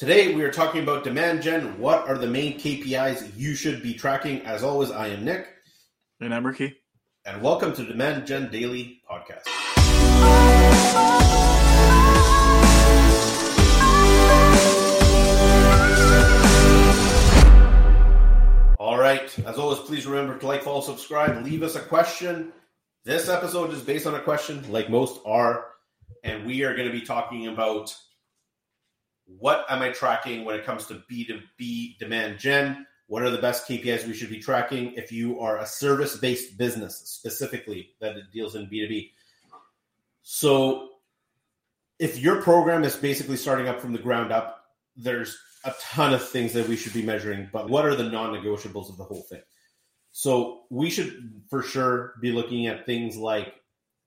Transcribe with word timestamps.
Today 0.00 0.34
we 0.34 0.42
are 0.44 0.50
talking 0.50 0.82
about 0.82 1.04
demand 1.04 1.42
gen. 1.42 1.78
What 1.78 2.08
are 2.08 2.16
the 2.16 2.26
main 2.26 2.58
KPIs 2.58 3.36
you 3.36 3.54
should 3.54 3.82
be 3.82 3.92
tracking? 3.92 4.40
As 4.46 4.62
always, 4.62 4.90
I 4.90 5.08
am 5.08 5.26
Nick. 5.26 5.46
And 6.22 6.32
I'm 6.32 6.46
Ricky. 6.46 6.74
And 7.26 7.42
welcome 7.42 7.74
to 7.74 7.84
Demand 7.84 8.26
Gen 8.26 8.50
Daily 8.50 9.02
Podcast. 9.06 9.46
All 18.78 18.96
right. 18.96 19.38
As 19.40 19.58
always, 19.58 19.80
please 19.80 20.06
remember 20.06 20.38
to 20.38 20.46
like, 20.46 20.62
follow, 20.62 20.80
subscribe, 20.80 21.44
leave 21.44 21.62
us 21.62 21.76
a 21.76 21.80
question. 21.80 22.54
This 23.04 23.28
episode 23.28 23.70
is 23.74 23.82
based 23.82 24.06
on 24.06 24.14
a 24.14 24.20
question, 24.20 24.64
like 24.72 24.88
most 24.88 25.20
are, 25.26 25.66
and 26.24 26.46
we 26.46 26.62
are 26.62 26.74
going 26.74 26.90
to 26.90 26.98
be 26.98 27.02
talking 27.02 27.48
about 27.48 27.94
what 29.38 29.64
am 29.68 29.82
I 29.82 29.90
tracking 29.90 30.44
when 30.44 30.56
it 30.56 30.64
comes 30.64 30.86
to 30.86 31.02
B2B 31.10 31.98
demand 31.98 32.38
gen? 32.38 32.86
What 33.06 33.22
are 33.22 33.30
the 33.30 33.38
best 33.38 33.66
KPIs 33.66 34.06
we 34.06 34.14
should 34.14 34.30
be 34.30 34.38
tracking 34.38 34.92
if 34.94 35.10
you 35.10 35.40
are 35.40 35.58
a 35.58 35.66
service 35.66 36.16
based 36.16 36.56
business, 36.56 36.96
specifically 36.96 37.90
that 38.00 38.14
deals 38.32 38.54
in 38.54 38.66
B2B? 38.66 39.10
So, 40.22 40.90
if 41.98 42.18
your 42.18 42.40
program 42.40 42.84
is 42.84 42.96
basically 42.96 43.36
starting 43.36 43.68
up 43.68 43.80
from 43.80 43.92
the 43.92 43.98
ground 43.98 44.32
up, 44.32 44.64
there's 44.96 45.36
a 45.64 45.74
ton 45.80 46.14
of 46.14 46.26
things 46.26 46.52
that 46.52 46.68
we 46.68 46.76
should 46.76 46.92
be 46.92 47.02
measuring, 47.02 47.48
but 47.52 47.68
what 47.68 47.84
are 47.84 47.94
the 47.94 48.08
non 48.08 48.32
negotiables 48.32 48.88
of 48.88 48.96
the 48.96 49.04
whole 49.04 49.22
thing? 49.22 49.42
So, 50.12 50.62
we 50.70 50.88
should 50.88 51.42
for 51.48 51.62
sure 51.62 52.14
be 52.20 52.32
looking 52.32 52.66
at 52.68 52.86
things 52.86 53.16
like 53.16 53.59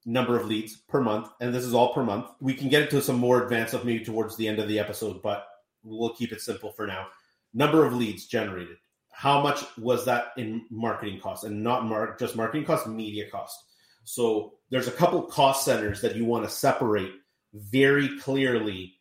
number 0.06 0.38
of 0.38 0.48
leads 0.48 0.76
per 0.76 1.02
month, 1.02 1.30
and 1.40 1.54
this 1.54 1.64
is 1.64 1.74
all 1.74 1.94
per 1.94 2.04
month. 2.04 2.28
We 2.40 2.54
can 2.54 2.70
get 2.70 2.84
into 2.84 3.02
some 3.02 3.18
more 3.18 3.44
advanced 3.44 3.72
stuff 3.72 3.86
maybe 3.86 4.04
towards 4.04 4.36
the 4.36 4.48
end 4.48 4.60
of 4.60 4.68
the 4.68 4.80
episode, 4.80 5.22
but 5.22 5.46
we'll 5.84 6.14
keep 6.14 6.32
it 6.32 6.42
simple 6.42 6.72
for 6.72 6.88
now. 6.88 7.08
Number 7.54 7.86
of 7.86 7.94
leads 7.94 8.26
generated. 8.26 8.78
How 9.12 9.42
much 9.42 9.64
was 9.78 10.06
that 10.06 10.28
in 10.38 10.66
marketing 10.70 11.20
costs, 11.20 11.46
and 11.46 11.64
not 11.64 11.86
mar- 11.86 12.16
just 12.20 12.36
marketing 12.36 12.66
costs, 12.66 12.88
media 12.88 13.30
cost. 13.30 13.58
So 14.06 14.54
there's 14.70 14.88
a 14.88 14.92
couple 14.92 15.22
cost 15.24 15.64
centers 15.66 16.02
that 16.02 16.16
you 16.16 16.26
want 16.26 16.44
to 16.46 16.50
separate 16.50 17.12
very 17.54 18.20
clearly 18.20 18.96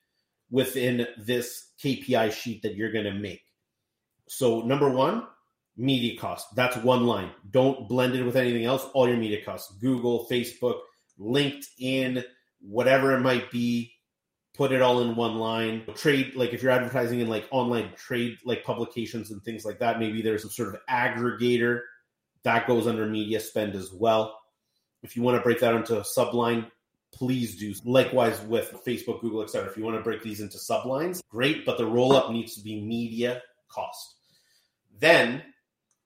within 0.51 1.07
this 1.17 1.71
KPI 1.83 2.33
sheet 2.33 2.63
that 2.63 2.77
you're 2.77 2.93
going 2.93 3.07
to 3.07 3.15
make. 3.15 3.41
So 4.29 4.61
number 4.61 4.89
one, 4.89 5.27
media 5.77 6.19
cost. 6.19 6.55
That's 6.55 6.77
one 6.77 7.07
line. 7.07 7.31
Don't 7.51 7.89
blend 7.89 8.15
it 8.15 8.23
with 8.23 8.37
anything 8.37 8.65
else. 8.65 8.87
All 8.93 9.09
your 9.09 9.17
media 9.17 9.45
costs, 9.45 9.75
Google, 9.79 10.27
Facebook, 10.31 10.81
LinkedIn, 11.23 12.25
whatever 12.61 13.17
it 13.17 13.21
might 13.21 13.51
be, 13.51 13.93
put 14.55 14.73
it 14.73 14.83
all 14.83 15.01
in 15.01 15.17
one 15.17 15.37
line. 15.37 15.85
Trade, 15.95 16.35
like 16.35 16.53
if 16.53 16.63
you're 16.63 16.73
advertising 16.73 17.21
in 17.21 17.29
like 17.29 17.47
online 17.51 17.93
trade, 17.97 18.39
like 18.45 18.65
publications 18.65 19.31
and 19.31 19.43
things 19.43 19.65
like 19.65 19.79
that, 19.79 19.99
maybe 19.99 20.23
there's 20.23 20.43
some 20.43 20.51
sort 20.51 20.75
of 20.75 20.81
aggregator 20.91 21.81
that 22.45 22.67
goes 22.67 22.87
under 22.87 23.07
media 23.07 23.41
spend 23.41 23.75
as 23.75 23.93
well. 23.93 24.39
If 25.03 25.17
you 25.17 25.23
want 25.23 25.37
to 25.37 25.43
break 25.43 25.61
that 25.61 25.75
into 25.75 25.99
a 25.99 26.03
subline, 26.03 26.67
please 27.13 27.57
do. 27.57 27.75
Likewise 27.85 28.41
with 28.43 28.75
Facebook, 28.87 29.21
Google, 29.21 29.43
etc. 29.43 29.71
If 29.71 29.77
you 29.77 29.85
want 29.85 29.97
to 29.97 30.03
break 30.03 30.23
these 30.23 30.41
into 30.41 30.59
sublines, 30.59 31.21
great, 31.29 31.65
but 31.65 31.79
the 31.79 31.87
roll 31.87 32.15
up 32.15 32.31
needs 32.31 32.55
to 32.57 32.63
be 32.63 32.81
media 32.81 33.43
cost. 33.69 34.17
Then 34.99 35.43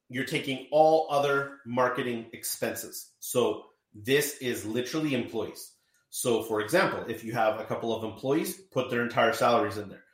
you're 0.08 0.24
taking 0.24 0.66
all 0.70 1.06
other 1.10 1.58
marketing 1.66 2.26
expenses. 2.32 3.12
So 3.18 3.64
this 4.04 4.38
is 4.38 4.64
literally 4.66 5.14
employees. 5.14 5.72
So, 6.10 6.42
for 6.42 6.60
example, 6.60 7.04
if 7.08 7.24
you 7.24 7.32
have 7.32 7.60
a 7.60 7.64
couple 7.64 7.94
of 7.94 8.04
employees, 8.04 8.60
put 8.72 8.90
their 8.90 9.02
entire 9.02 9.32
salaries 9.32 9.78
in 9.78 9.88
there. 9.88 10.04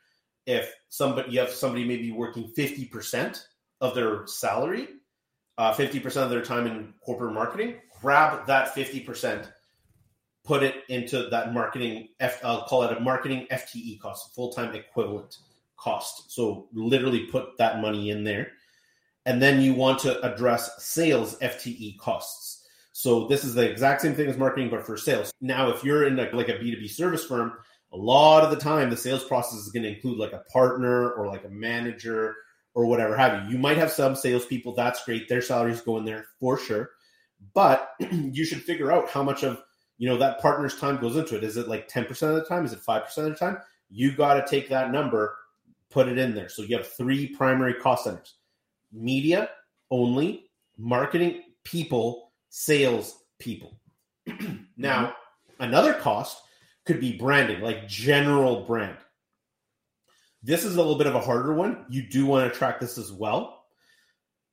If 0.45 0.73
somebody 0.89 1.31
you 1.31 1.39
have 1.39 1.49
somebody 1.49 1.85
maybe 1.85 2.11
working 2.11 2.49
fifty 2.49 2.85
percent 2.85 3.47
of 3.79 3.95
their 3.95 4.27
salary, 4.27 4.87
uh, 5.57 5.73
fifty 5.73 5.99
uh, 5.99 6.03
percent 6.03 6.25
of 6.25 6.31
their 6.31 6.41
time 6.41 6.67
in 6.67 6.93
corporate 7.01 7.33
marketing, 7.33 7.75
grab 8.01 8.45
that 8.47 8.73
fifty 8.73 8.99
percent, 8.99 9.49
put 10.43 10.63
it 10.63 10.83
into 10.89 11.29
that 11.29 11.53
marketing. 11.53 12.09
F, 12.19 12.43
I'll 12.43 12.65
call 12.65 12.83
it 12.83 12.97
a 12.97 12.99
marketing 12.99 13.47
FTE 13.51 13.99
cost, 14.01 14.35
full 14.35 14.51
time 14.51 14.75
equivalent 14.75 15.37
cost. 15.77 16.33
So, 16.33 16.67
literally 16.73 17.27
put 17.27 17.57
that 17.59 17.79
money 17.79 18.09
in 18.09 18.25
there, 18.25 18.51
and 19.25 19.41
then 19.41 19.61
you 19.61 19.73
want 19.73 19.99
to 19.99 20.21
address 20.21 20.83
sales 20.83 21.39
FTE 21.39 21.97
costs. 21.97 22.52
So 22.93 23.27
this 23.27 23.43
is 23.43 23.55
the 23.55 23.69
exact 23.69 24.01
same 24.01 24.13
thing 24.13 24.29
as 24.29 24.37
marketing, 24.37 24.69
but 24.69 24.85
for 24.85 24.97
sales. 24.97 25.33
Now, 25.41 25.69
if 25.69 25.83
you're 25.83 26.07
in 26.07 26.17
a, 26.19 26.29
like 26.31 26.47
a 26.47 26.53
B2B 26.53 26.89
service 26.89 27.25
firm, 27.25 27.53
a 27.91 27.97
lot 27.97 28.43
of 28.43 28.51
the 28.51 28.55
time 28.55 28.89
the 28.89 28.97
sales 28.97 29.23
process 29.23 29.59
is 29.59 29.69
going 29.69 29.83
to 29.83 29.93
include 29.93 30.19
like 30.19 30.31
a 30.31 30.43
partner 30.51 31.11
or 31.11 31.27
like 31.27 31.43
a 31.43 31.49
manager 31.49 32.35
or 32.75 32.85
whatever 32.85 33.17
have 33.17 33.43
you. 33.43 33.51
You 33.51 33.57
might 33.57 33.77
have 33.77 33.91
some 33.91 34.15
salespeople. 34.15 34.75
That's 34.75 35.03
great. 35.05 35.27
Their 35.27 35.41
salaries 35.41 35.81
go 35.81 35.97
in 35.97 36.05
there 36.05 36.25
for 36.39 36.57
sure. 36.57 36.91
But 37.53 37.89
you 38.11 38.45
should 38.45 38.63
figure 38.63 38.91
out 38.91 39.09
how 39.09 39.23
much 39.23 39.43
of 39.43 39.61
you 39.97 40.07
know 40.07 40.17
that 40.17 40.41
partner's 40.41 40.79
time 40.79 40.99
goes 40.99 41.15
into 41.15 41.35
it. 41.35 41.43
Is 41.43 41.57
it 41.57 41.67
like 41.67 41.89
10% 41.89 42.09
of 42.09 42.35
the 42.35 42.45
time? 42.45 42.65
Is 42.65 42.73
it 42.73 42.79
5% 42.79 43.17
of 43.17 43.23
the 43.25 43.35
time? 43.35 43.57
You 43.89 44.15
got 44.15 44.35
to 44.35 44.47
take 44.47 44.69
that 44.69 44.91
number, 44.91 45.35
put 45.89 46.07
it 46.07 46.17
in 46.17 46.33
there. 46.33 46.49
So 46.49 46.61
you 46.63 46.77
have 46.77 46.87
three 46.87 47.27
primary 47.27 47.73
cost 47.75 48.05
centers 48.05 48.35
media 48.91 49.49
only, 49.89 50.45
marketing, 50.77 51.41
people, 51.63 52.22
sales 52.55 53.17
people. 53.39 53.79
now, 54.77 55.07
mm-hmm. 55.07 55.63
another 55.63 55.95
cost 55.95 56.37
could 56.85 56.99
be 56.99 57.17
branding, 57.17 57.61
like 57.61 57.87
general 57.87 58.63
brand. 58.65 58.97
This 60.43 60.63
is 60.63 60.75
a 60.75 60.77
little 60.77 60.97
bit 60.97 61.07
of 61.07 61.15
a 61.15 61.19
harder 61.19 61.53
one. 61.53 61.85
You 61.89 62.07
do 62.07 62.27
want 62.27 62.51
to 62.51 62.57
track 62.57 62.79
this 62.79 62.99
as 62.99 63.11
well 63.11 63.63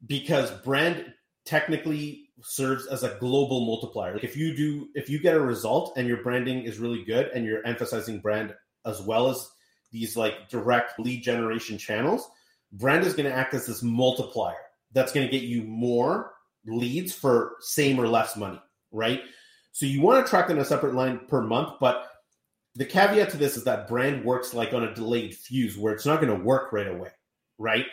because 0.07 0.51
brand 0.63 1.13
technically 1.45 2.31
serves 2.43 2.87
as 2.87 3.03
a 3.03 3.19
global 3.21 3.67
multiplier. 3.67 4.15
Like 4.15 4.25
if 4.25 4.35
you 4.35 4.57
do 4.57 4.89
if 4.95 5.11
you 5.11 5.19
get 5.19 5.37
a 5.37 5.41
result 5.41 5.93
and 5.99 6.09
your 6.09 6.23
branding 6.23 6.63
is 6.63 6.79
really 6.79 7.05
good 7.05 7.29
and 7.35 7.45
you're 7.45 7.67
emphasizing 7.67 8.21
brand 8.21 8.55
as 8.87 9.03
well 9.03 9.29
as 9.29 9.47
these 9.93 10.17
like 10.17 10.49
direct 10.49 10.99
lead 10.99 11.23
generation 11.23 11.77
channels, 11.77 12.31
brand 12.73 13.05
is 13.05 13.13
going 13.13 13.29
to 13.29 13.37
act 13.37 13.53
as 13.53 13.67
this 13.67 13.83
multiplier 13.83 14.57
that's 14.93 15.13
going 15.13 15.27
to 15.27 15.31
get 15.31 15.43
you 15.43 15.65
more 15.65 16.33
leads 16.67 17.13
for 17.15 17.57
same 17.61 17.99
or 17.99 18.09
less 18.09 18.37
money, 18.37 18.61
right? 18.93 19.23
So 19.73 19.87
you 19.87 20.03
want 20.03 20.25
to 20.25 20.29
track 20.29 20.49
them 20.49 20.57
in 20.57 20.63
a 20.63 20.67
separate 20.67 20.95
line 20.95 21.21
per 21.29 21.43
month, 21.43 21.75
but 21.81 22.07
the 22.75 22.85
caveat 22.85 23.31
to 23.31 23.37
this 23.37 23.57
is 23.57 23.65
that 23.65 23.89
brand 23.89 24.25
works 24.25 24.55
like 24.55 24.73
on 24.73 24.85
a 24.85 24.95
delayed 24.95 25.35
fuse 25.35 25.77
where 25.77 25.93
it's 25.93 26.07
not 26.07 26.21
going 26.21 26.37
to 26.37 26.45
work 26.45 26.73
right 26.73 26.89
away, 26.89 27.11
right? 27.59 27.87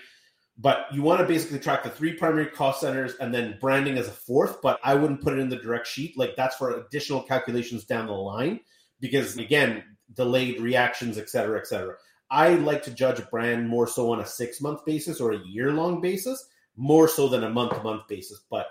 But 0.59 0.85
you 0.91 1.03
want 1.03 1.21
to 1.21 1.27
basically 1.27 1.59
track 1.59 1.83
the 1.83 1.89
three 1.89 2.13
primary 2.13 2.47
cost 2.47 2.81
centers 2.81 3.13
and 3.19 3.33
then 3.33 3.57
branding 3.61 3.97
as 3.97 4.07
a 4.07 4.11
fourth, 4.11 4.61
but 4.61 4.79
I 4.83 4.95
wouldn't 4.95 5.21
put 5.21 5.33
it 5.33 5.39
in 5.39 5.49
the 5.49 5.55
direct 5.55 5.87
sheet. 5.87 6.17
Like 6.17 6.35
that's 6.35 6.55
for 6.55 6.79
additional 6.79 7.21
calculations 7.21 7.85
down 7.85 8.07
the 8.07 8.13
line 8.13 8.61
because 8.99 9.37
again, 9.37 9.83
delayed 10.13 10.59
reactions, 10.59 11.17
et 11.17 11.29
cetera, 11.29 11.59
et 11.59 11.67
cetera. 11.67 11.95
I 12.29 12.55
like 12.55 12.83
to 12.83 12.91
judge 12.91 13.19
a 13.19 13.23
brand 13.23 13.69
more 13.69 13.87
so 13.87 14.11
on 14.11 14.19
a 14.19 14.25
six 14.25 14.59
month 14.59 14.83
basis 14.83 15.21
or 15.21 15.33
a 15.33 15.45
year 15.45 15.71
long 15.71 16.01
basis 16.01 16.47
more 16.77 17.07
so 17.07 17.27
than 17.27 17.43
a 17.43 17.49
month 17.49 17.73
to 17.73 17.83
month 17.83 18.07
basis. 18.07 18.41
But 18.49 18.67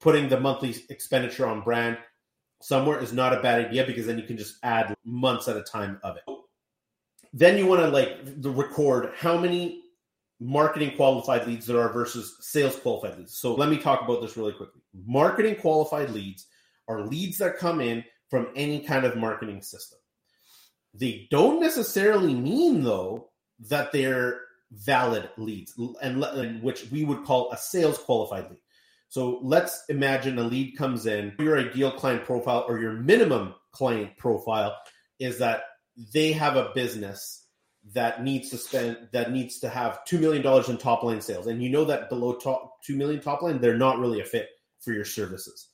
putting 0.00 0.28
the 0.28 0.38
monthly 0.38 0.74
expenditure 0.90 1.46
on 1.46 1.62
brand 1.62 1.96
somewhere 2.60 3.00
is 3.00 3.12
not 3.12 3.32
a 3.32 3.40
bad 3.40 3.66
idea 3.66 3.86
because 3.86 4.06
then 4.06 4.18
you 4.18 4.24
can 4.24 4.36
just 4.36 4.56
add 4.62 4.94
months 5.04 5.48
at 5.48 5.56
a 5.56 5.62
time 5.62 5.98
of 6.02 6.16
it. 6.16 6.24
Then 7.32 7.58
you 7.58 7.66
want 7.66 7.80
to 7.82 7.88
like 7.88 8.18
record 8.42 9.12
how 9.16 9.38
many 9.38 9.82
marketing 10.40 10.96
qualified 10.96 11.46
leads 11.46 11.66
there 11.66 11.80
are 11.80 11.92
versus 11.92 12.36
sales 12.40 12.76
qualified 12.76 13.18
leads. 13.18 13.38
So 13.38 13.54
let 13.54 13.68
me 13.68 13.78
talk 13.78 14.02
about 14.02 14.20
this 14.20 14.36
really 14.36 14.52
quickly. 14.52 14.82
Marketing 15.06 15.56
qualified 15.56 16.10
leads 16.10 16.46
are 16.88 17.06
leads 17.06 17.38
that 17.38 17.58
come 17.58 17.80
in 17.80 18.04
from 18.28 18.48
any 18.56 18.80
kind 18.80 19.04
of 19.04 19.16
marketing 19.16 19.62
system. 19.62 19.98
They 20.92 21.28
don't 21.30 21.60
necessarily 21.60 22.34
mean 22.34 22.82
though 22.82 23.30
that 23.68 23.92
they're 23.92 24.40
valid 24.72 25.28
leads, 25.36 25.78
and, 26.02 26.22
and 26.22 26.62
which 26.62 26.90
we 26.90 27.04
would 27.04 27.24
call 27.24 27.50
a 27.52 27.56
sales 27.56 27.98
qualified 27.98 28.50
lead. 28.50 28.58
So 29.08 29.38
let's 29.42 29.84
imagine 29.88 30.38
a 30.38 30.42
lead 30.42 30.76
comes 30.76 31.06
in. 31.06 31.34
Your 31.38 31.58
ideal 31.58 31.92
client 31.92 32.24
profile 32.24 32.64
or 32.66 32.80
your 32.80 32.94
minimum 32.94 33.54
client 33.70 34.16
profile 34.16 34.76
is 35.20 35.38
that 35.38 35.62
they 36.12 36.32
have 36.32 36.56
a 36.56 36.72
business 36.74 37.46
that 37.92 38.24
needs 38.24 38.50
to 38.50 38.56
spend 38.56 38.96
that 39.12 39.30
needs 39.30 39.60
to 39.60 39.68
have 39.68 40.04
two 40.04 40.18
million 40.18 40.42
dollars 40.42 40.68
in 40.68 40.78
top 40.78 41.02
line 41.02 41.20
sales, 41.20 41.46
and 41.46 41.62
you 41.62 41.68
know 41.68 41.84
that 41.84 42.08
below 42.08 42.34
top 42.34 42.82
two 42.82 42.96
million 42.96 43.20
top 43.20 43.42
line, 43.42 43.60
they're 43.60 43.76
not 43.76 43.98
really 43.98 44.20
a 44.20 44.24
fit 44.24 44.48
for 44.80 44.92
your 44.92 45.04
services. 45.04 45.68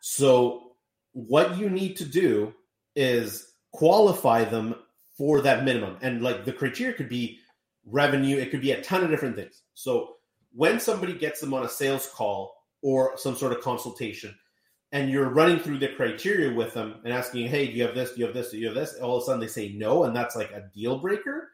So 0.00 0.76
what 1.12 1.56
you 1.56 1.70
need 1.70 1.96
to 1.96 2.04
do 2.04 2.54
is 2.94 3.52
qualify 3.72 4.44
them 4.44 4.76
for 5.16 5.40
that 5.40 5.64
minimum, 5.64 5.96
and 6.02 6.22
like 6.22 6.44
the 6.44 6.52
criteria 6.52 6.94
could 6.94 7.08
be 7.08 7.40
revenue. 7.86 8.36
It 8.38 8.50
could 8.50 8.60
be 8.60 8.72
a 8.72 8.82
ton 8.82 9.04
of 9.04 9.10
different 9.10 9.36
things. 9.36 9.62
So 9.74 10.16
when 10.54 10.80
somebody 10.80 11.14
gets 11.14 11.40
them 11.40 11.54
on 11.54 11.64
a 11.64 11.68
sales 11.68 12.08
call 12.14 12.54
or 12.82 13.16
some 13.16 13.36
sort 13.36 13.52
of 13.52 13.60
consultation, 13.60 14.34
and 14.92 15.10
you're 15.10 15.28
running 15.28 15.58
through 15.58 15.78
the 15.78 15.88
criteria 15.88 16.52
with 16.54 16.72
them 16.74 17.00
and 17.04 17.12
asking, 17.12 17.48
"Hey, 17.48 17.66
do 17.66 17.72
you 17.72 17.82
have 17.82 17.94
this? 17.96 18.12
Do 18.12 18.20
you 18.20 18.26
have 18.26 18.34
this? 18.34 18.50
Do 18.50 18.58
you 18.58 18.66
have 18.66 18.76
this?" 18.76 18.94
All 19.00 19.16
of 19.16 19.22
a 19.22 19.26
sudden, 19.26 19.40
they 19.40 19.48
say 19.48 19.70
no, 19.70 20.04
and 20.04 20.14
that's 20.14 20.36
like 20.36 20.52
a 20.52 20.70
deal 20.74 20.98
breaker. 20.98 21.50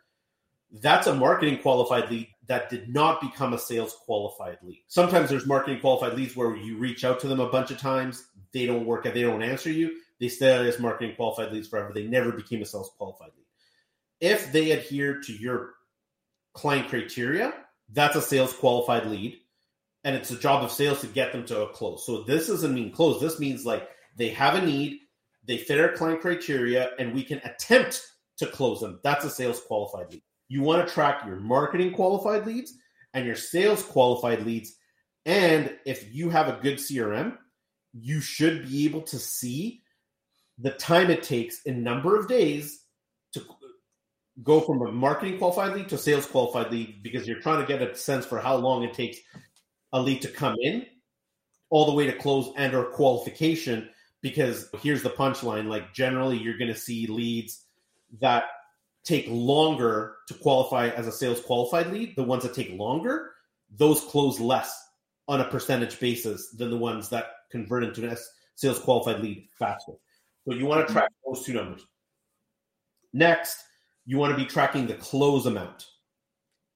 that's 0.73 1.07
a 1.07 1.15
marketing 1.15 1.59
qualified 1.59 2.11
lead 2.11 2.29
that 2.47 2.71
did 2.71 2.93
not 2.93 3.21
become 3.21 3.55
a 3.55 3.59
sales 3.59 3.97
qualified 4.05 4.59
lead. 4.63 4.83
Sometimes 4.89 5.29
there's 5.29 5.47
marketing 5.47 5.81
qualified 5.81 6.15
leads 6.15 6.37
where 6.37 6.55
you 6.57 6.79
reach 6.79 7.05
out 7.05 7.21
to 7.21 7.29
them 7.29 7.41
a 7.41 7.51
bunch 7.51 7.71
of 7.71 7.79
times, 7.79 8.29
they 8.53 8.67
don't 8.67 8.87
work, 8.87 9.05
they 9.05 9.23
don't 9.23 9.43
answer 9.43 9.71
you, 9.71 9.97
they 10.21 10.29
stay 10.29 10.67
as 10.69 10.79
marketing 10.79 11.17
qualified 11.17 11.53
leads 11.53 11.69
forever. 11.69 11.93
They 11.93 12.07
never 12.07 12.33
became 12.33 12.63
a 12.63 12.65
sales 12.65 12.93
qualified 12.97 13.31
lead. 13.37 13.47
If 14.21 14.53
they 14.53 14.73
adhere 14.73 15.21
to 15.21 15.33
your 15.33 15.75
client 16.53 16.89
criteria, 16.89 17.53
that's 17.93 18.17
a 18.17 18.23
sales 18.23 18.53
qualified 18.53 19.07
lead. 19.07 19.39
And 20.05 20.17
it's 20.17 20.31
a 20.31 20.39
job 20.39 20.65
of 20.65 20.73
sales 20.73 21.03
to 21.03 21.07
get 21.07 21.33
them 21.33 21.45
to 21.47 21.63
a 21.63 21.69
close. 21.69 22.07
So 22.07 22.23
this 22.23 22.47
doesn't 22.47 22.75
mean 22.75 22.91
close. 22.91 23.21
This 23.21 23.39
means 23.39 23.67
like 23.67 23.87
they 24.17 24.31
have 24.31 24.55
a 24.55 24.65
need, 24.65 25.01
they 25.45 25.59
fit 25.59 25.81
our 25.81 25.93
client 25.93 26.23
criteria, 26.23 26.91
and 26.99 27.15
we 27.15 27.23
can 27.23 27.39
attempt 27.45 28.03
to 28.39 28.47
close 28.47 28.81
them. 28.81 28.99
That's 29.05 29.27
a 29.27 29.31
sales 29.31 29.61
qualified 29.61 30.11
lead. 30.11 30.23
You 30.49 30.63
want 30.63 30.87
to 30.87 30.93
track 30.93 31.25
your 31.27 31.37
marketing 31.37 31.93
qualified 31.93 32.47
leads 32.47 32.73
and 33.13 33.27
your 33.27 33.37
sales 33.37 33.83
qualified 33.83 34.47
leads. 34.47 34.75
And 35.27 35.77
if 35.85 36.13
you 36.15 36.31
have 36.31 36.49
a 36.49 36.59
good 36.63 36.79
CRM, 36.79 37.37
you 37.93 38.21
should 38.21 38.69
be 38.69 38.87
able 38.87 39.03
to 39.03 39.19
see 39.19 39.83
the 40.59 40.71
time 40.71 41.11
it 41.11 41.23
takes 41.23 41.63
in 41.63 41.83
number 41.83 42.19
of 42.19 42.29
days 42.29 42.80
go 44.43 44.61
from 44.61 44.81
a 44.83 44.93
marketing 44.93 45.39
qualified 45.39 45.75
lead 45.75 45.89
to 45.89 45.99
sales 45.99 46.27
qualified 46.27 46.71
lead 46.71 47.03
because 47.03 47.27
you're 47.27 47.41
trying 47.41 47.61
to 47.61 47.67
get 47.67 47.83
a 47.83 47.95
sense 47.95 48.25
for 48.25 48.41
how 48.41 48.57
long 48.57 48.83
it 48.83 48.95
takes 48.95 49.19
a 49.93 50.01
lead 50.01 50.23
to 50.23 50.29
come 50.29 50.57
in 50.61 50.87
all 51.69 51.87
the 51.87 51.93
way 51.93 52.07
to 52.07 52.13
close 52.13 52.53
and 52.57 52.75
or 52.75 52.85
qualification 52.85 53.89
because 54.23 54.69
here's 54.83 55.03
the 55.03 55.11
punchline. 55.11 55.67
Like 55.67 55.93
generally 55.95 56.39
you're 56.39 56.59
going 56.59 56.73
to 56.73 56.79
see 56.79 57.07
leads 57.07 57.65
that 58.21 58.45
take 59.05 59.27
longer 59.29 60.17
to 60.29 60.35
qualify 60.35 60.89
as 60.89 61.07
a 61.07 61.13
sales 61.13 61.41
qualified 61.41 61.93
lead. 61.93 62.15
The 62.17 62.25
ones 62.25 62.43
that 62.43 62.55
take 62.55 62.73
longer 62.73 63.33
those 63.77 64.01
close 64.01 64.41
less 64.41 64.89
on 65.29 65.41
a 65.41 65.49
percentage 65.49 66.01
basis 66.01 66.51
than 66.51 66.71
the 66.71 66.77
ones 66.77 67.09
that 67.11 67.27
convert 67.51 67.85
into 67.85 68.11
a 68.11 68.17
sales 68.57 68.81
qualified 68.81 69.21
lead 69.21 69.49
faster. 69.59 69.93
So 70.45 70.55
you 70.55 70.67
want 70.67 70.87
to 70.87 70.93
track 70.93 71.11
those 71.25 71.45
two 71.45 71.53
numbers. 71.53 71.87
Next 73.13 73.57
you 74.07 74.19
want 74.19 74.33
to 74.33 74.43
be 74.43 74.49
tracking 74.49 74.87
the 74.87 74.95
close 74.95 75.47
amount 75.47 75.87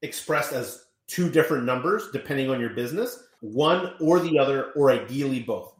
expressed 0.02 0.52
as 0.52 0.84
two 1.08 1.30
different 1.30 1.64
numbers 1.64 2.08
depending 2.12 2.50
on 2.50 2.60
your 2.60 2.70
business 2.70 3.24
one 3.40 3.94
or 4.00 4.20
the 4.20 4.38
other 4.38 4.72
or 4.72 4.90
ideally 4.90 5.40
both 5.40 5.74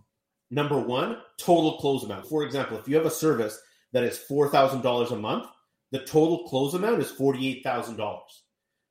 number 0.51 0.79
one 0.79 1.19
total 1.39 1.79
close 1.79 2.05
amount 2.05 2.27
for 2.27 2.45
example 2.45 2.79
if 2.79 2.89
you 2.89 2.95
have 2.97 3.07
a 3.07 3.11
service 3.11 3.61
that 3.93 4.05
is 4.05 4.25
$4000 4.29 5.13
a 5.13 5.17
month 5.17 5.47
the 5.95 6.01
total 6.01 6.43
close 6.49 6.75
amount 6.75 7.01
is 7.01 7.13
$48,000. 7.13 7.97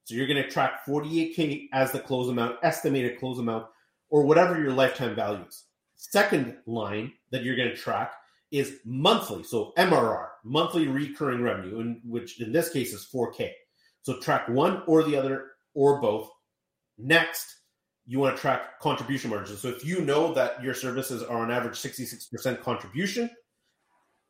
So 0.06 0.16
you're 0.16 0.26
going 0.26 0.42
to 0.42 0.50
track 0.50 0.86
48K 0.88 1.68
as 1.74 1.92
the 1.92 2.00
close 2.00 2.30
amount, 2.30 2.60
estimated 2.64 3.20
close 3.20 3.40
amount, 3.40 3.66
or 4.10 4.24
whatever 4.24 4.58
your 4.58 4.72
lifetime 4.72 5.14
value 5.14 5.44
is. 5.46 5.66
Second 5.98 6.56
line 6.66 7.12
that 7.30 7.44
you're 7.44 7.58
going 7.58 7.68
to 7.68 7.76
track 7.76 8.14
is 8.54 8.78
monthly. 8.86 9.44
So 9.44 9.74
MRR, 9.78 10.28
monthly 10.46 10.88
recurring 10.88 11.42
revenue, 11.42 11.80
in, 11.80 12.02
which 12.06 12.40
in 12.40 12.54
this 12.54 12.70
case 12.70 12.94
is 12.94 13.10
4K. 13.14 13.50
So 14.04 14.20
track 14.20 14.48
one 14.48 14.84
or 14.88 15.04
the 15.04 15.18
other 15.18 15.48
or 15.74 16.00
both. 16.00 16.30
Next, 16.98 17.62
you 18.06 18.20
want 18.20 18.36
to 18.36 18.42
track 18.42 18.80
contribution 18.80 19.32
margin. 19.32 19.58
So 19.58 19.70
if 19.70 19.84
you 19.84 20.02
know 20.02 20.34
that 20.36 20.64
your 20.64 20.76
services 20.76 21.24
are 21.24 21.40
on 21.40 21.52
average 21.52 21.80
66% 21.80 22.62
contribution, 22.62 23.30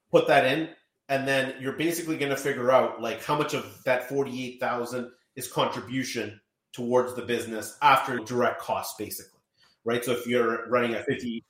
put 0.10 0.28
that 0.28 0.46
in 0.46 0.70
and 1.10 1.28
then 1.28 1.56
you're 1.60 1.74
basically 1.74 2.18
going 2.18 2.30
to 2.30 2.38
figure 2.38 2.72
out 2.72 3.02
like 3.02 3.24
how 3.24 3.38
much 3.38 3.54
of 3.54 3.84
that 3.84 4.08
48,000 4.08 5.12
is 5.36 5.48
contribution 5.48 6.40
towards 6.72 7.14
the 7.16 7.22
business 7.22 7.78
after 7.82 8.18
direct 8.20 8.62
costs 8.62 8.96
basically 8.98 9.40
right 9.84 10.06
so 10.06 10.12
if 10.12 10.26
you're 10.26 10.70
running 10.70 10.94
at 10.94 11.08
50% 11.08 11.42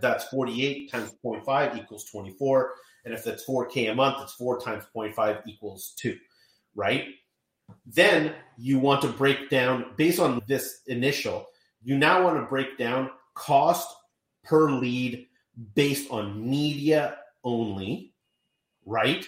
that's 0.00 0.24
48 0.24 0.90
times 0.90 1.12
0.5 1.24 1.78
equals 1.78 2.04
24 2.04 2.72
and 3.04 3.14
if 3.14 3.24
that's 3.24 3.44
4k 3.46 3.90
a 3.90 3.94
month 3.94 4.16
it's 4.22 4.34
4 4.34 4.60
times 4.60 4.84
0.5 4.94 5.42
equals 5.46 5.94
2 5.98 6.16
right 6.74 7.06
then 7.86 8.34
you 8.56 8.78
want 8.78 9.02
to 9.02 9.08
break 9.08 9.50
down 9.50 9.86
based 9.96 10.20
on 10.20 10.40
this 10.46 10.82
initial 10.86 11.46
you 11.82 11.96
now 11.96 12.22
want 12.22 12.36
to 12.36 12.46
break 12.46 12.78
down 12.78 13.10
cost 13.34 13.88
per 14.44 14.70
lead 14.70 15.26
based 15.74 16.10
on 16.10 16.48
media 16.48 17.16
only 17.44 18.10
right? 18.86 19.26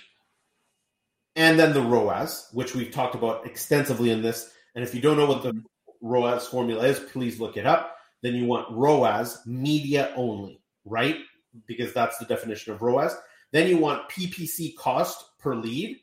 And 1.36 1.58
then 1.58 1.72
the 1.72 1.80
ROAS, 1.80 2.48
which 2.52 2.74
we've 2.74 2.90
talked 2.90 3.14
about 3.14 3.46
extensively 3.46 4.10
in 4.10 4.22
this. 4.22 4.52
And 4.74 4.84
if 4.84 4.94
you 4.94 5.00
don't 5.00 5.16
know 5.16 5.26
what 5.26 5.42
the 5.42 5.62
ROAS 6.02 6.46
formula 6.48 6.84
is, 6.84 6.98
please 6.98 7.40
look 7.40 7.56
it 7.56 7.66
up. 7.66 7.96
Then 8.22 8.34
you 8.34 8.46
want 8.46 8.70
ROAS 8.70 9.40
media 9.46 10.12
only, 10.16 10.60
right? 10.84 11.18
Because 11.66 11.92
that's 11.92 12.18
the 12.18 12.24
definition 12.24 12.72
of 12.72 12.82
ROAS. 12.82 13.14
Then 13.50 13.68
you 13.68 13.78
want 13.78 14.08
PPC 14.08 14.76
cost 14.76 15.38
per 15.38 15.54
lead 15.54 15.98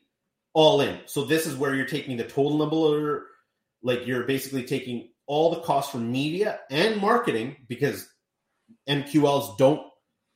all 0.52 0.80
in. 0.80 1.00
So 1.06 1.24
this 1.24 1.46
is 1.46 1.56
where 1.56 1.74
you're 1.74 1.86
taking 1.86 2.16
the 2.16 2.24
total 2.24 2.58
number, 2.58 3.26
like 3.82 4.06
you're 4.06 4.24
basically 4.24 4.64
taking 4.64 5.08
all 5.26 5.50
the 5.50 5.60
costs 5.60 5.92
from 5.92 6.10
media 6.10 6.60
and 6.70 7.00
marketing 7.00 7.56
because 7.68 8.08
MQLs 8.88 9.56
don't 9.58 9.82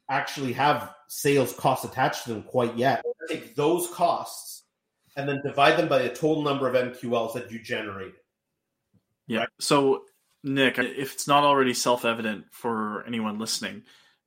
actually 0.08 0.52
have 0.52 0.94
sales 1.08 1.52
costs 1.54 1.84
attached 1.84 2.24
to 2.24 2.32
them 2.32 2.42
quite 2.42 2.76
yet. 2.76 3.04
Take 3.28 3.54
those 3.56 3.88
costs 3.88 4.64
and 5.16 5.28
then 5.28 5.40
divide 5.44 5.76
them 5.76 5.88
by 5.88 6.02
the 6.02 6.08
total 6.08 6.42
number 6.42 6.68
of 6.68 6.74
MQLs 6.74 7.34
that 7.34 7.50
you 7.50 7.58
generated. 7.58 8.14
Yeah. 9.26 9.40
Right? 9.40 9.48
So, 9.60 10.04
Nick, 10.44 10.78
if 10.78 11.14
it's 11.14 11.26
not 11.26 11.42
already 11.42 11.74
self 11.74 12.04
evident 12.04 12.44
for 12.52 13.04
anyone 13.06 13.38
listening, 13.38 13.82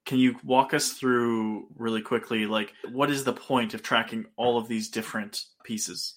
can 0.06 0.18
you 0.18 0.36
walk 0.44 0.74
us 0.74 0.94
through 0.94 1.68
really 1.76 2.02
quickly, 2.02 2.48
like, 2.48 2.74
what 2.92 3.12
is 3.12 3.24
the 3.24 3.34
point 3.34 3.74
of 3.74 3.84
tracking 3.84 4.26
all 4.36 4.58
of 4.58 4.68
these 4.68 4.90
different 4.90 5.44
pieces? 5.64 6.16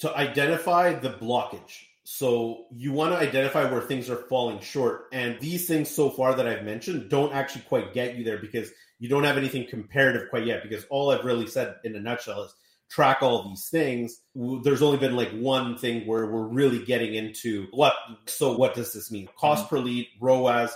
To 0.00 0.14
identify 0.16 0.94
the 0.94 1.10
blockage. 1.10 1.84
So 2.02 2.64
you 2.72 2.92
want 2.92 3.12
to 3.12 3.18
identify 3.18 3.70
where 3.70 3.80
things 3.80 4.10
are 4.10 4.16
falling 4.16 4.60
short. 4.60 5.06
And 5.12 5.38
these 5.40 5.66
things 5.68 5.88
so 5.88 6.10
far 6.10 6.34
that 6.34 6.46
I've 6.46 6.64
mentioned 6.64 7.08
don't 7.08 7.32
actually 7.32 7.62
quite 7.62 7.94
get 7.94 8.16
you 8.16 8.24
there 8.24 8.38
because 8.38 8.70
you 8.98 9.08
don't 9.08 9.24
have 9.24 9.38
anything 9.38 9.66
comparative 9.66 10.28
quite 10.28 10.44
yet. 10.44 10.62
Because 10.62 10.84
all 10.90 11.10
I've 11.10 11.24
really 11.24 11.46
said 11.46 11.76
in 11.84 11.94
a 11.94 12.00
nutshell 12.00 12.42
is 12.42 12.54
track 12.90 13.22
all 13.22 13.48
these 13.48 13.68
things. 13.68 14.20
There's 14.34 14.82
only 14.82 14.98
been 14.98 15.16
like 15.16 15.30
one 15.32 15.76
thing 15.76 16.06
where 16.06 16.26
we're 16.26 16.46
really 16.46 16.84
getting 16.84 17.14
into 17.14 17.66
what. 17.72 17.94
So 18.26 18.56
what 18.56 18.74
does 18.74 18.92
this 18.92 19.10
mean? 19.10 19.28
Cost 19.36 19.66
mm-hmm. 19.66 19.76
per 19.76 19.82
lead, 19.82 20.08
ROAS. 20.20 20.72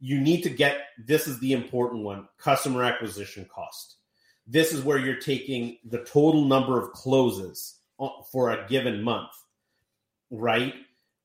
You 0.00 0.20
need 0.20 0.42
to 0.42 0.50
get 0.50 0.78
this 1.04 1.26
is 1.26 1.40
the 1.40 1.52
important 1.52 2.04
one 2.04 2.28
customer 2.38 2.84
acquisition 2.84 3.46
cost. 3.52 3.96
This 4.46 4.72
is 4.72 4.82
where 4.82 4.98
you're 4.98 5.16
taking 5.16 5.78
the 5.84 6.04
total 6.04 6.44
number 6.44 6.80
of 6.80 6.92
closes 6.92 7.80
for 8.30 8.50
a 8.50 8.66
given 8.68 9.02
month 9.02 9.32
right? 10.30 10.74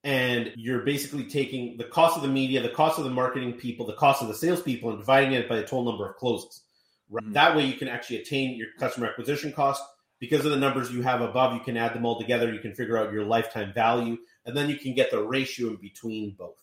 And 0.03 0.51
you're 0.56 0.82
basically 0.82 1.25
taking 1.25 1.77
the 1.77 1.86
cost 1.86 2.18
of 2.18 2.24
the 2.24 2.30
media, 2.30 2.62
the 2.62 2.70
cost 2.70 2.98
of 2.98 3.06
the 3.06 3.10
marketing 3.10 3.53
people, 3.53 3.86
the 3.86 3.94
cost 3.94 4.22
of 4.22 4.27
the 4.27 4.34
salespeople, 4.34 4.89
and 4.89 5.00
dividing 5.00 5.34
it 5.34 5.48
by 5.48 5.56
the 5.56 5.63
total 5.63 5.86
number 5.86 6.10
of 6.10 6.18
closes. 6.18 6.62
Right? 7.10 7.24
Mm-hmm. 7.24 7.34
That 7.34 7.56
way, 7.56 7.65
you 7.65 7.75
can 7.75 7.88
actually 7.88 8.18
attain 8.18 8.58
your 8.58 8.68
customer 8.80 9.08
acquisition 9.08 9.53
cost 9.53 9.82
because 10.24 10.46
of 10.46 10.51
the 10.51 10.58
numbers 10.58 10.89
you 10.89 11.01
have 11.01 11.20
above. 11.20 11.53
You 11.53 11.60
can 11.60 11.75
add 11.75 11.94
them 11.94 12.06
all 12.06 12.18
together. 12.18 12.53
You 12.53 12.62
can 12.62 12.74
figure 12.74 12.98
out 12.98 13.12
your 13.12 13.25
lifetime 13.25 13.74
value, 13.74 14.18
and 14.46 14.56
then 14.56 14.70
you 14.70 14.77
can 14.77 14.94
get 14.94 15.12
the 15.12 15.22
ratio 15.22 15.72
in 15.72 15.75
between 15.75 16.32
both 16.39 16.56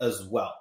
as 0.00 0.24
well. 0.24 0.54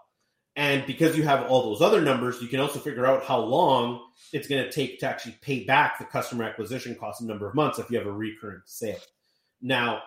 And 0.57 0.85
because 0.85 1.15
you 1.15 1.23
have 1.23 1.49
all 1.49 1.63
those 1.63 1.81
other 1.81 2.01
numbers, 2.01 2.41
you 2.41 2.49
can 2.49 2.59
also 2.59 2.77
figure 2.79 3.05
out 3.05 3.23
how 3.23 3.39
long 3.39 4.01
it's 4.33 4.49
going 4.49 4.65
to 4.65 4.69
take 4.69 4.99
to 4.99 5.07
actually 5.07 5.37
pay 5.39 5.63
back 5.63 5.97
the 5.97 6.03
customer 6.03 6.43
acquisition 6.43 6.93
cost 6.95 7.21
in 7.21 7.27
number 7.27 7.47
of 7.47 7.55
months 7.55 7.79
if 7.79 7.89
you 7.89 7.97
have 7.97 8.05
a 8.05 8.11
recurring 8.11 8.59
sale. 8.65 8.99
Now, 9.61 10.01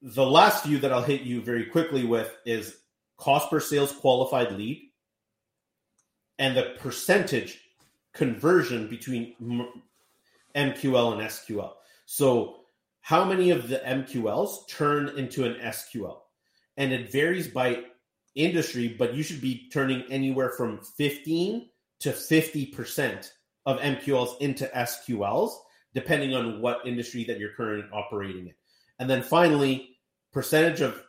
the 0.00 0.24
last 0.24 0.64
few 0.64 0.78
that 0.78 0.90
I'll 0.90 1.02
hit 1.02 1.20
you 1.20 1.42
very 1.42 1.66
quickly 1.66 2.06
with 2.06 2.34
is 2.46 2.74
cost 3.18 3.50
per 3.50 3.60
sales 3.60 3.92
qualified 3.92 4.52
lead 4.52 4.90
and 6.38 6.56
the 6.56 6.76
percentage 6.78 7.60
conversion 8.14 8.88
between 8.88 9.34
MQL 10.54 11.12
and 11.12 11.22
SQL. 11.22 11.72
So, 12.06 12.56
how 13.02 13.24
many 13.24 13.50
of 13.50 13.68
the 13.68 13.78
MQLs 13.78 14.68
turn 14.68 15.08
into 15.16 15.44
an 15.44 15.54
SQL? 15.54 16.18
And 16.76 16.92
it 16.92 17.10
varies 17.10 17.48
by 17.48 17.84
industry, 18.34 18.94
but 18.98 19.14
you 19.14 19.22
should 19.22 19.40
be 19.40 19.68
turning 19.72 20.02
anywhere 20.10 20.50
from 20.50 20.80
15 20.96 21.68
to 22.00 22.10
50% 22.10 23.30
of 23.66 23.78
MQLs 23.80 24.40
into 24.40 24.66
SQLs, 24.66 25.52
depending 25.94 26.34
on 26.34 26.60
what 26.60 26.86
industry 26.86 27.24
that 27.24 27.38
you're 27.38 27.54
currently 27.54 27.88
operating 27.92 28.48
in. 28.48 28.54
And 28.98 29.08
then 29.08 29.22
finally, 29.22 29.96
percentage 30.32 30.80
of 30.80 31.02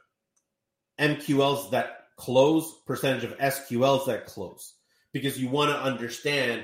MQLs 1.00 1.72
that 1.72 2.08
close, 2.18 2.82
percentage 2.86 3.24
of 3.24 3.38
SQLs 3.38 4.06
that 4.08 4.28
close, 4.28 4.76
because 5.14 5.40
you 5.40 5.50
want 5.50 5.72
to 5.72 5.82
understand 5.82 6.64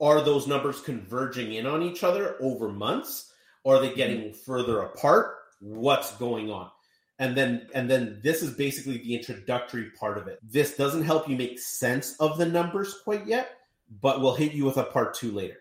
are 0.00 0.20
those 0.20 0.46
numbers 0.46 0.80
converging 0.80 1.54
in 1.54 1.66
on 1.66 1.82
each 1.82 2.02
other 2.02 2.36
over 2.40 2.68
months 2.68 3.30
are 3.66 3.80
they 3.80 3.94
getting 3.94 4.32
further 4.32 4.80
apart? 4.80 5.36
What's 5.60 6.16
going 6.16 6.50
on? 6.50 6.70
And 7.18 7.36
then 7.36 7.68
and 7.74 7.90
then 7.90 8.20
this 8.22 8.42
is 8.42 8.54
basically 8.54 8.96
the 8.96 9.14
introductory 9.14 9.90
part 9.98 10.16
of 10.16 10.26
it. 10.26 10.38
This 10.42 10.76
doesn't 10.76 11.02
help 11.02 11.28
you 11.28 11.36
make 11.36 11.58
sense 11.58 12.16
of 12.16 12.38
the 12.38 12.46
numbers 12.46 12.96
quite 13.04 13.26
yet, 13.26 13.58
but 14.00 14.22
we'll 14.22 14.34
hit 14.34 14.52
you 14.52 14.64
with 14.64 14.78
a 14.78 14.84
part 14.84 15.14
two 15.14 15.30
later. 15.32 15.58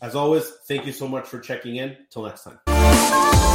As 0.00 0.14
always, 0.14 0.50
thank 0.66 0.86
you 0.86 0.92
so 0.92 1.08
much 1.08 1.26
for 1.26 1.38
checking 1.40 1.76
in. 1.76 1.96
Till 2.10 2.24
next 2.24 2.44
time. 2.44 3.45